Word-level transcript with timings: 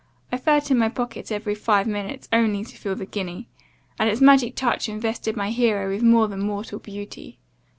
I 0.31 0.37
felt 0.39 0.71
in 0.71 0.79
my 0.79 0.89
pocket 0.89 1.31
every 1.31 1.53
five 1.53 1.85
minutes, 1.85 2.27
only 2.33 2.63
to 2.65 2.75
feel 2.75 2.95
the 2.95 3.05
guinea; 3.05 3.47
and 3.99 4.09
its 4.09 4.19
magic 4.19 4.55
touch 4.55 4.89
invested 4.89 5.37
my 5.37 5.51
hero 5.51 5.91
with 5.93 6.01
more 6.01 6.27
than 6.27 6.39
mortal 6.39 6.79
beauty. 6.79 7.37